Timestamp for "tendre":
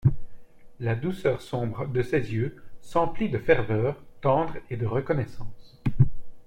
4.21-4.55